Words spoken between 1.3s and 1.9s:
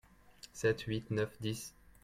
dix.